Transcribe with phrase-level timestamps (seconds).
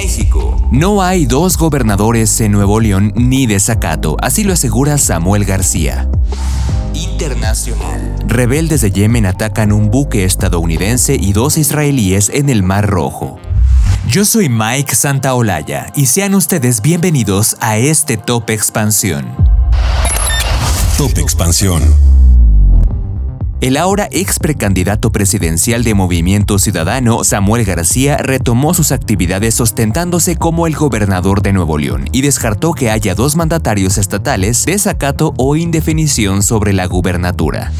[0.00, 0.56] México.
[0.70, 6.08] No hay dos gobernadores en Nuevo León ni desacato, así lo asegura Samuel García.
[6.94, 8.14] Internacional.
[8.24, 13.40] Rebeldes de Yemen atacan un buque estadounidense y dos israelíes en el Mar Rojo.
[14.08, 19.26] Yo soy Mike Santaolalla y sean ustedes bienvenidos a este Top Expansión.
[20.96, 21.82] Top Expansión.
[23.60, 30.68] El ahora ex precandidato presidencial de Movimiento Ciudadano, Samuel García, retomó sus actividades ostentándose como
[30.68, 36.44] el gobernador de Nuevo León y descartó que haya dos mandatarios estatales, desacato o indefinición
[36.44, 37.72] sobre la gubernatura.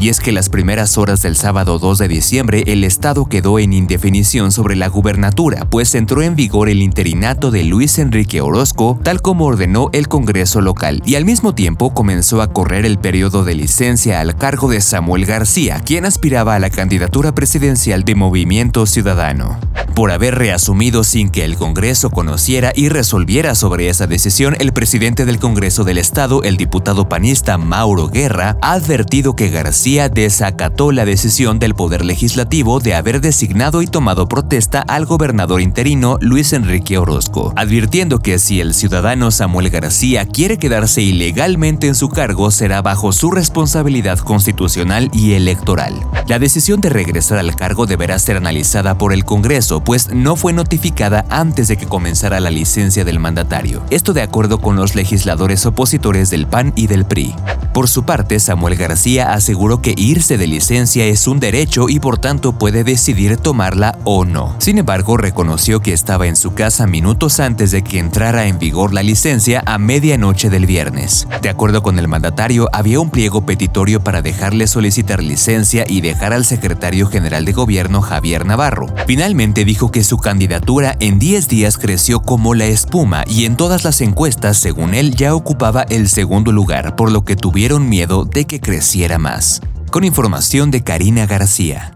[0.00, 3.74] Y es que las primeras horas del sábado 2 de diciembre el Estado quedó en
[3.74, 9.20] indefinición sobre la gubernatura, pues entró en vigor el interinato de Luis Enrique Orozco, tal
[9.20, 13.54] como ordenó el Congreso local, y al mismo tiempo comenzó a correr el periodo de
[13.54, 19.58] licencia al cargo de Samuel García, quien aspiraba a la candidatura presidencial de Movimiento Ciudadano.
[19.94, 25.26] Por haber reasumido sin que el Congreso conociera y resolviera sobre esa decisión, el presidente
[25.26, 31.04] del Congreso del Estado, el diputado panista Mauro Guerra, ha advertido que García desacató la
[31.04, 36.96] decisión del Poder Legislativo de haber designado y tomado protesta al gobernador interino Luis Enrique
[36.96, 42.82] Orozco, advirtiendo que si el ciudadano Samuel García quiere quedarse ilegalmente en su cargo será
[42.82, 45.94] bajo su responsabilidad constitucional y electoral.
[46.28, 50.52] La decisión de regresar al cargo deberá ser analizada por el Congreso, pues no fue
[50.52, 53.82] notificada antes de que comenzara la licencia del mandatario.
[53.90, 57.34] Esto de acuerdo con los legisladores opositores del PAN y del PRI.
[57.72, 62.18] Por su parte, Samuel García aseguró que irse de licencia es un derecho y por
[62.18, 64.56] tanto puede decidir tomarla o no.
[64.58, 68.92] Sin embargo, reconoció que estaba en su casa minutos antes de que entrara en vigor
[68.92, 71.28] la licencia a medianoche del viernes.
[71.42, 76.32] De acuerdo con el mandatario, había un pliego petitorio para dejarle solicitar licencia y dejar
[76.32, 78.86] al secretario general de gobierno Javier Navarro.
[79.06, 83.84] Finalmente dijo que su candidatura en 10 días creció como la espuma y en todas
[83.84, 88.46] las encuestas, según él, ya ocupaba el segundo lugar, por lo que tuvieron miedo de
[88.46, 89.60] que creciera más
[89.90, 91.92] con información de Karina García.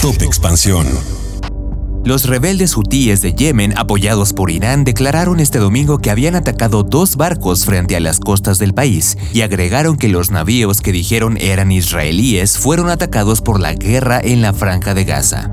[0.00, 0.86] Top Expansión.
[2.04, 7.16] Los rebeldes hutíes de Yemen, apoyados por Irán, declararon este domingo que habían atacado dos
[7.16, 11.70] barcos frente a las costas del país y agregaron que los navíos que dijeron eran
[11.70, 15.50] israelíes fueron atacados por la guerra en la franja de Gaza.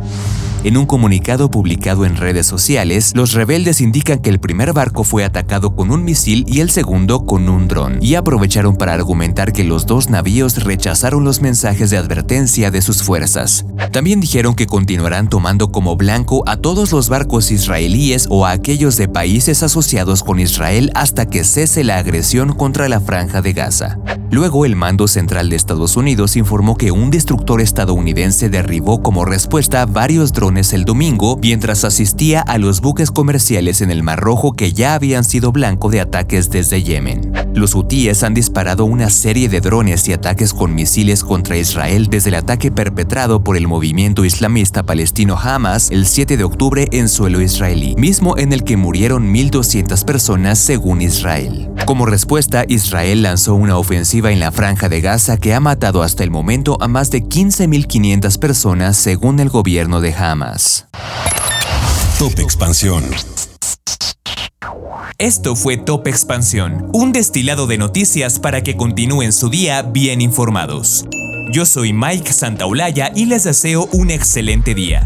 [0.67, 5.23] En un comunicado publicado en redes sociales, los rebeldes indican que el primer barco fue
[5.23, 9.63] atacado con un misil y el segundo con un dron, y aprovecharon para argumentar que
[9.63, 13.66] los dos navíos rechazaron los mensajes de advertencia de sus fuerzas.
[13.94, 18.97] También dijeron que continuarán tomando como blanco a todos los barcos israelíes o a aquellos
[18.97, 24.00] de países asociados con Israel hasta que cese la agresión contra la franja de Gaza.
[24.29, 29.85] Luego, el mando central de Estados Unidos informó que un destructor estadounidense derribó como respuesta
[29.85, 34.73] varios drones el domingo mientras asistía a los buques comerciales en el Mar Rojo que
[34.73, 37.31] ya habían sido blanco de ataques desde Yemen.
[37.53, 42.29] Los hutíes han disparado una serie de drones y ataques con misiles contra Israel desde
[42.29, 47.41] el ataque perpetrado por el movimiento islamista palestino Hamas el 7 de octubre en suelo
[47.41, 51.69] israelí, mismo en el que murieron 1.200 personas según Israel.
[51.85, 53.77] Como respuesta, Israel lanzó una
[54.17, 57.23] ofensiva en la franja de Gaza que ha matado hasta el momento a más de
[57.23, 60.88] 15.500 personas según el gobierno de Hamas.
[62.17, 63.03] Top Expansión.
[65.19, 71.06] Esto fue Top Expansión, un destilado de noticias para que continúen su día bien informados.
[71.51, 75.06] Yo soy Mike Santaolalla y les deseo un excelente día.